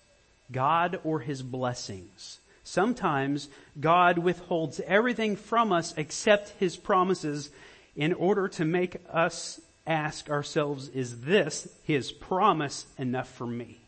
[0.52, 2.38] God or His blessings?
[2.64, 3.48] Sometimes
[3.80, 7.50] God withholds everything from us except His promises
[7.96, 13.78] in order to make us ask ourselves, is this His promise enough for me?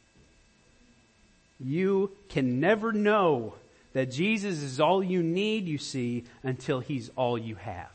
[1.61, 3.55] You can never know
[3.93, 7.91] that Jesus is all you need, you see, until He's all you have.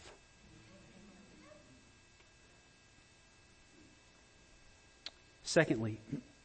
[5.44, 5.98] Secondly,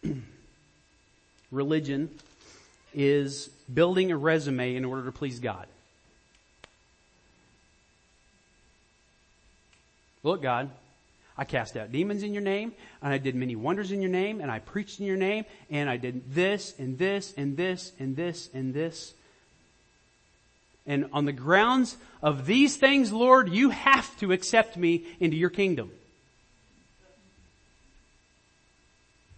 [1.50, 2.08] religion
[2.94, 5.66] is building a resume in order to please God.
[10.22, 10.70] Look, God,
[11.36, 14.40] I cast out demons in your name, and I did many wonders in your name,
[14.40, 18.16] and I preached in your name, and I did this, and this, and this, and
[18.16, 19.14] this, and this.
[20.86, 25.50] And on the grounds of these things, Lord, you have to accept me into your
[25.50, 25.90] kingdom.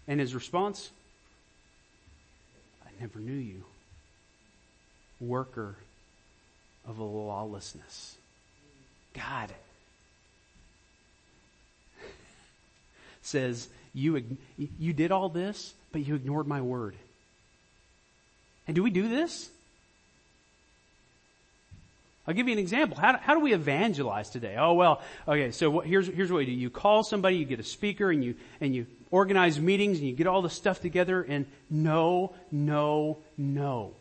[0.09, 0.90] And his response,
[2.84, 3.64] I never knew you
[5.20, 5.76] worker
[6.86, 8.16] of lawlessness.
[9.14, 9.53] God
[13.27, 14.22] says, you,
[14.57, 16.95] you did all this, but you ignored my word.
[18.66, 19.51] And do we do this?
[22.27, 22.97] I'll give you an example.
[22.97, 24.57] How, how do we evangelize today?
[24.59, 25.51] Oh well, okay.
[25.51, 26.53] So what, here's here's what we do.
[26.53, 30.14] You call somebody, you get a speaker, and you and you organize meetings, and you
[30.14, 31.22] get all the stuff together.
[31.22, 33.93] And no, no, no.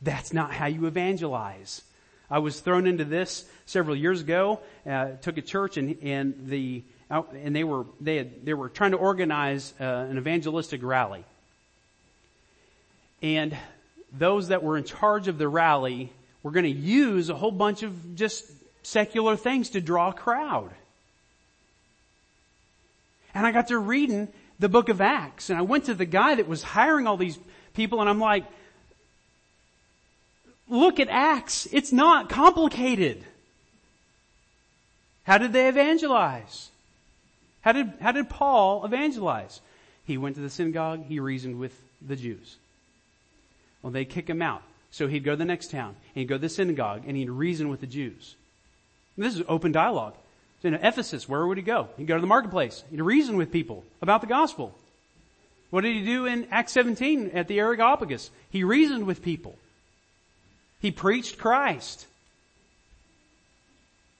[0.00, 1.82] That's not how you evangelize.
[2.30, 4.60] I was thrown into this several years ago.
[4.88, 8.92] Uh, took a church and and the and they were they had, they were trying
[8.92, 11.24] to organize uh, an evangelistic rally.
[13.22, 13.56] And
[14.12, 17.82] those that were in charge of the rally were going to use a whole bunch
[17.82, 18.44] of just
[18.82, 20.70] secular things to draw a crowd.
[23.34, 26.36] And I got to reading the book of Acts and I went to the guy
[26.36, 27.38] that was hiring all these
[27.74, 28.44] people and I'm like,
[30.70, 31.66] Look at Acts.
[31.72, 33.24] It's not complicated.
[35.24, 36.69] How did they evangelize?
[37.62, 39.60] How did, how did Paul evangelize?
[40.06, 42.56] He went to the synagogue, he reasoned with the Jews.
[43.82, 44.62] Well, they kick him out.
[44.90, 47.30] So he'd go to the next town, and he'd go to the synagogue, and he'd
[47.30, 48.34] reason with the Jews.
[49.16, 50.14] And this is open dialogue.
[50.62, 51.88] So in Ephesus, where would he go?
[51.96, 52.82] He'd go to the marketplace.
[52.90, 54.76] He'd reason with people about the gospel.
[55.70, 58.30] What did he do in Acts 17 at the Areopagus?
[58.50, 59.56] He reasoned with people.
[60.80, 62.06] He preached Christ.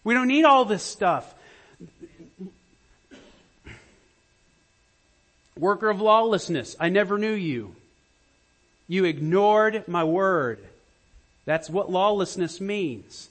[0.04, 1.34] We don't need all this stuff.
[5.60, 7.76] Worker of lawlessness, I never knew you.
[8.88, 10.58] You ignored my word.
[11.44, 13.28] That's what lawlessness means.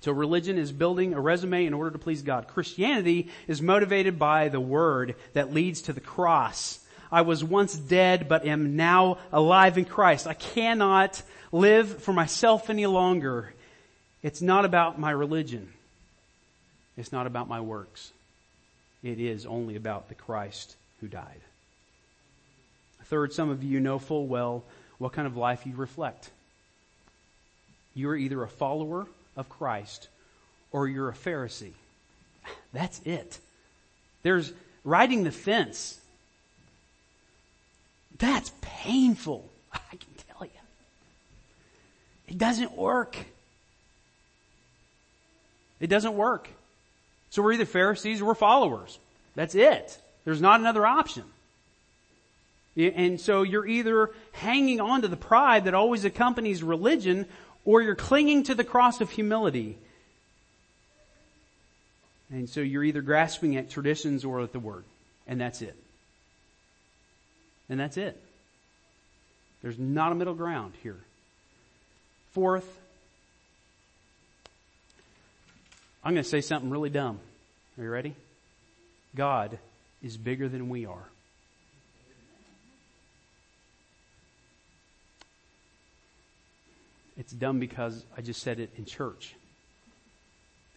[0.00, 2.48] So religion is building a resume in order to please God.
[2.48, 6.78] Christianity is motivated by the word that leads to the cross.
[7.12, 10.26] I was once dead, but am now alive in Christ.
[10.26, 11.22] I cannot
[11.52, 13.52] live for myself any longer.
[14.22, 15.73] It's not about my religion.
[16.96, 18.12] It's not about my works.
[19.02, 21.40] It is only about the Christ who died.
[23.04, 24.64] Third, some of you know full well
[24.98, 26.30] what kind of life you reflect.
[27.94, 30.08] You are either a follower of Christ
[30.72, 31.72] or you're a Pharisee.
[32.72, 33.38] That's it.
[34.22, 34.52] There's
[34.84, 36.00] riding the fence
[38.18, 39.48] that's painful.
[39.72, 40.60] I can tell you.
[42.28, 43.16] It doesn't work.
[45.80, 46.48] It doesn't work.
[47.34, 48.96] So we're either Pharisees or we're followers.
[49.34, 49.98] That's it.
[50.24, 51.24] There's not another option.
[52.76, 57.26] And so you're either hanging on to the pride that always accompanies religion
[57.64, 59.76] or you're clinging to the cross of humility.
[62.30, 64.84] And so you're either grasping at traditions or at the word.
[65.26, 65.74] And that's it.
[67.68, 68.16] And that's it.
[69.60, 71.00] There's not a middle ground here.
[72.30, 72.78] Fourth,
[76.04, 77.18] I'm going to say something really dumb.
[77.78, 78.14] Are you ready?
[79.16, 79.58] God
[80.02, 81.08] is bigger than we are.
[87.16, 89.34] It's dumb because I just said it in church.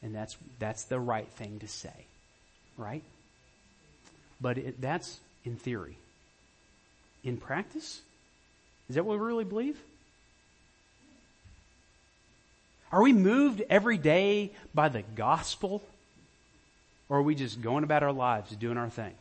[0.03, 2.05] And that's, that's the right thing to say.
[2.77, 3.03] Right?
[4.39, 5.97] But it, that's in theory
[7.23, 8.01] in practice?
[8.89, 9.77] Is that what we really believe?
[12.91, 15.81] Are we moved every day by the gospel?
[17.09, 19.13] Or are we just going about our lives doing our thing?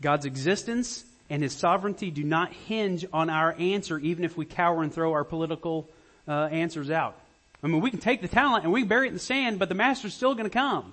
[0.00, 4.82] God's existence and His sovereignty do not hinge on our answer even if we cower
[4.82, 5.88] and throw our political
[6.26, 7.16] uh, answers out.
[7.62, 9.58] I mean, we can take the talent and we can bury it in the sand,
[9.58, 10.92] but the Master's still going to come.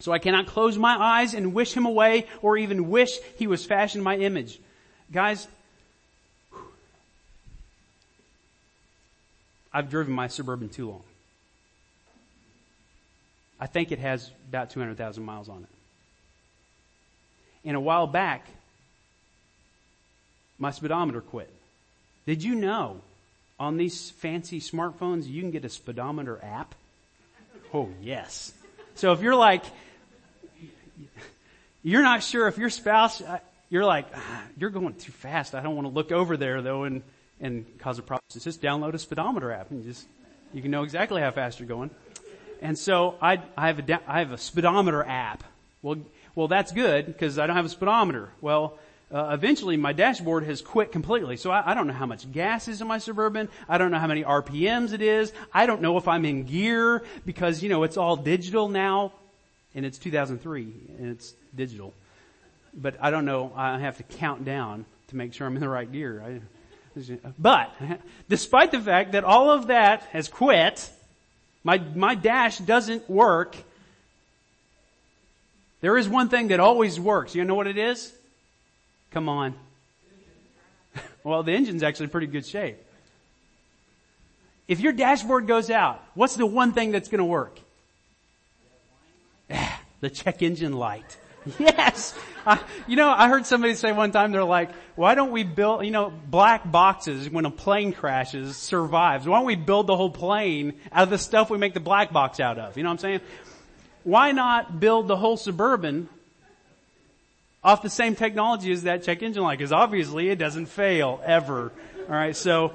[0.00, 3.64] So I cannot close my eyes and wish him away or even wish he was
[3.64, 4.58] fashioned my image.
[5.12, 5.46] Guys,
[9.72, 11.02] I've driven my Suburban too long.
[13.58, 15.68] I think it has about 200,000 miles on it.
[17.64, 18.44] And a while back,
[20.58, 21.48] my speedometer quit.
[22.26, 23.00] Did you know
[23.58, 26.74] on these fancy smartphones you can get a speedometer app?
[27.72, 28.52] Oh yes.
[28.96, 29.64] So if you're like,
[31.82, 33.38] you're not sure if your spouse, uh,
[33.70, 35.54] you're like, ah, you're going too fast.
[35.54, 37.02] I don't want to look over there though and,
[37.42, 38.22] and cause a problem.
[38.30, 40.06] Just download a speedometer app and just,
[40.54, 41.90] you can know exactly how fast you're going.
[42.62, 45.44] And so I, I have a, I have a speedometer app.
[45.82, 45.96] Well,
[46.34, 48.30] well that's good because I don't have a speedometer.
[48.40, 48.78] Well,
[49.12, 51.36] uh, eventually my dashboard has quit completely.
[51.36, 53.48] So I, I, don't know how much gas is in my Suburban.
[53.68, 55.32] I don't know how many RPMs it is.
[55.52, 59.12] I don't know if I'm in gear because, you know, it's all digital now
[59.74, 60.62] and it's 2003
[60.98, 61.92] and it's digital.
[62.72, 63.52] But I don't know.
[63.54, 66.22] I have to count down to make sure I'm in the right gear.
[66.24, 66.40] I,
[67.38, 67.72] but
[68.28, 70.90] despite the fact that all of that has quit,
[71.64, 73.56] my, my dash doesn't work.
[75.80, 77.34] There is one thing that always works.
[77.34, 78.12] You know what it is?
[79.10, 79.54] Come on.
[81.24, 82.78] well, the engine's actually pretty good shape.
[84.68, 87.58] If your dashboard goes out, what's the one thing that's going to work?
[90.00, 91.16] the check engine light.
[91.58, 92.14] Yes.
[92.44, 95.84] Uh, you know, I heard somebody say one time, they're like, why don't we build,
[95.84, 99.26] you know, black boxes when a plane crashes survives.
[99.26, 102.12] Why don't we build the whole plane out of the stuff we make the black
[102.12, 102.76] box out of?
[102.76, 103.20] You know what I'm saying?
[104.02, 106.08] Why not build the whole Suburban
[107.62, 109.58] off the same technology as that check engine light?
[109.58, 111.70] Because obviously it doesn't fail ever.
[112.08, 112.72] Alright, so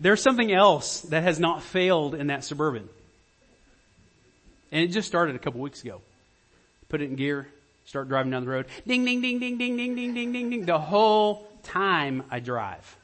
[0.00, 2.88] there's something else that has not failed in that Suburban.
[4.72, 6.00] And it just started a couple weeks ago
[6.88, 7.46] put it in gear,
[7.88, 8.66] start driving down the road.
[8.86, 10.66] Ding, ding, ding, ding, ding, ding, ding, ding, ding, ding.
[10.66, 12.96] The whole time I drive.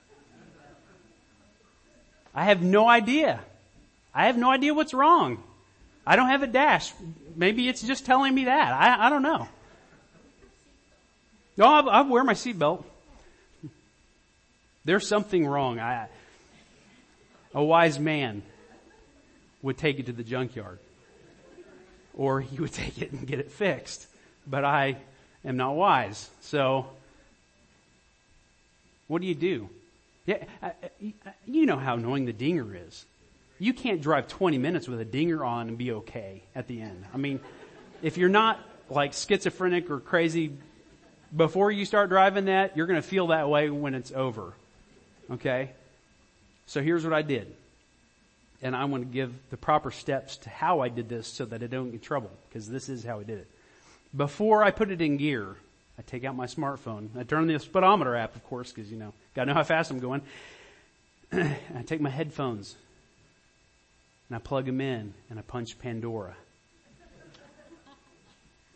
[2.35, 3.41] I have no idea.
[4.15, 5.43] I have no idea what's wrong.
[6.07, 6.93] I don't have a dash.
[7.35, 8.75] Maybe it's just telling me that.
[8.75, 9.49] I, I don't know.
[11.57, 12.85] No, I, I wear my seatbelt.
[14.85, 15.81] There's something wrong.
[15.81, 16.09] I,
[17.55, 18.43] a wise man
[19.63, 20.79] would take it to the junkyard
[22.13, 24.09] or he would take it and get it fixed.
[24.47, 24.97] But I
[25.45, 26.31] am not wise.
[26.41, 26.87] So,
[29.09, 29.69] what do you do?
[30.27, 30.45] Yeah,
[31.47, 33.05] you know how annoying the dinger is.
[33.59, 37.05] You can't drive 20 minutes with a dinger on and be okay at the end.
[37.13, 37.41] I mean,
[38.03, 38.59] if you're not
[38.91, 40.53] like schizophrenic or crazy
[41.35, 44.55] before you start driving that, you're going to feel that way when it's over.
[45.31, 45.71] Okay?
[46.67, 47.55] So here's what I did
[48.65, 51.63] and I want to give the proper steps to how I did this so that
[51.63, 53.47] I don't get trouble, because this is how I did it.
[54.17, 55.57] Before I put it in gear,
[55.99, 57.09] I take out my smartphone.
[57.19, 59.99] I turn the speedometer app, of course, because you know, gotta know how fast I'm
[59.99, 60.23] going.
[61.33, 62.77] I take my headphones
[64.29, 66.35] and I plug them in and I punch Pandora.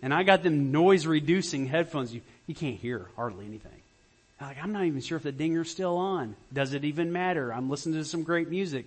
[0.00, 2.14] And I got them noise reducing headphones.
[2.14, 3.72] You, you can't hear hardly anything.
[4.40, 6.36] I'm like, I'm not even sure if the dinger's still on.
[6.52, 7.52] Does it even matter?
[7.52, 8.86] I'm listening to some great music.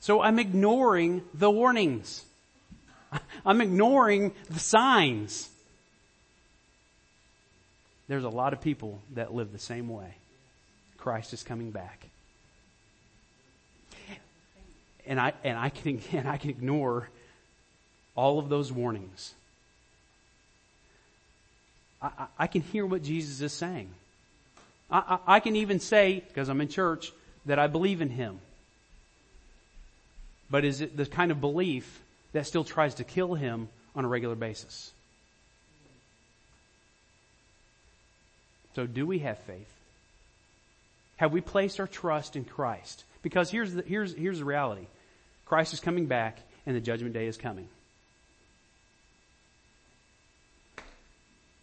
[0.00, 2.22] So I'm ignoring the warnings.
[3.46, 5.48] I'm ignoring the signs.
[8.08, 10.14] There's a lot of people that live the same way.
[10.98, 12.06] Christ is coming back.
[15.06, 17.08] And I, and I can, and I can ignore
[18.14, 19.34] all of those warnings.
[22.00, 23.90] I, I, I can hear what Jesus is saying.
[24.90, 27.12] I, I, I can even say, because I'm in church,
[27.46, 28.40] that I believe in Him.
[30.50, 32.00] But is it the kind of belief
[32.32, 34.92] that still tries to kill him on a regular basis?
[38.74, 39.72] So do we have faith?
[41.16, 43.04] Have we placed our trust in Christ?
[43.22, 44.86] Because here's the, here's, here's the reality.
[45.46, 47.68] Christ is coming back and the judgment day is coming.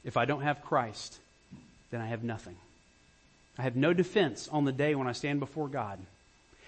[0.03, 1.17] If I don't have Christ,
[1.91, 2.55] then I have nothing.
[3.57, 5.99] I have no defense on the day when I stand before God.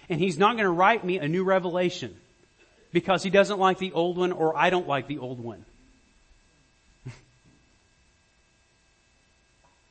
[0.08, 2.16] And he's not going to write me a new revelation
[2.96, 5.66] because he doesn't like the old one or I don't like the old one.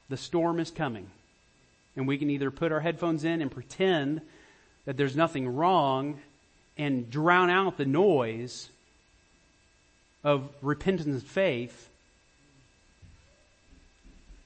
[0.09, 1.05] the storm is coming.
[1.95, 4.21] And we can either put our headphones in and pretend
[4.85, 6.19] that there's nothing wrong
[6.79, 8.69] and drown out the noise,
[10.23, 11.87] of repentance and faith,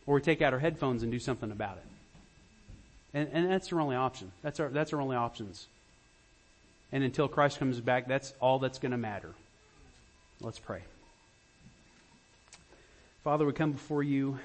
[0.06, 1.86] or we take out our headphones and do something about it.
[3.14, 4.34] And, and that's our only option.
[4.42, 5.66] That's our, that's our only options.
[6.92, 9.34] And until Christ comes back, that's all that's going to matter.
[10.42, 10.82] Let's pray.
[13.24, 14.40] Father, we come before you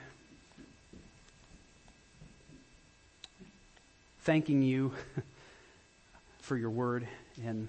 [4.22, 4.92] thanking you
[6.40, 7.06] for your word
[7.44, 7.68] and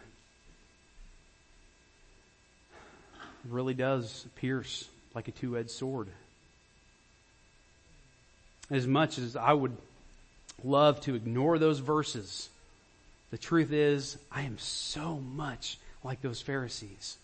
[3.50, 6.08] really does pierce like a two-edged sword.
[8.72, 9.78] As much as I would
[10.64, 12.50] love to ignore those verses,
[13.36, 17.18] the truth is I am so much like those Pharisees.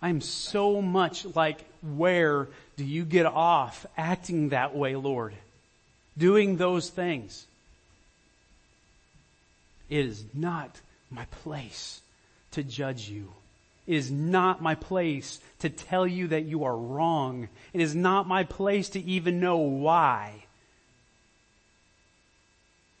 [0.00, 2.46] I am so much like where
[2.76, 5.34] do you get off acting that way, Lord?
[6.16, 7.44] Doing those things.
[9.88, 12.00] It is not my place
[12.52, 13.32] to judge you.
[13.88, 17.48] It is not my place to tell you that you are wrong.
[17.72, 20.44] It is not my place to even know why.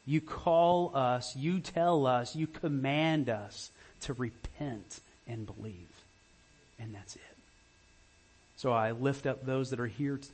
[0.06, 3.70] You call us, you tell us, you command us
[4.02, 5.88] to repent and believe.
[6.78, 7.22] And that's it.
[8.56, 10.28] So I lift up those that are here t-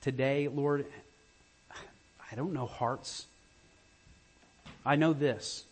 [0.00, 0.86] today, Lord.
[2.32, 3.26] I don't know hearts.
[4.86, 5.64] I know this.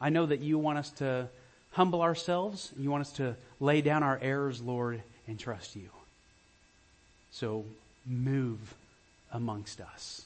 [0.00, 1.28] I know that you want us to
[1.72, 2.72] humble ourselves.
[2.78, 5.88] You want us to lay down our errors, Lord, and trust you.
[7.30, 7.64] So
[8.06, 8.74] move
[9.32, 10.25] amongst us.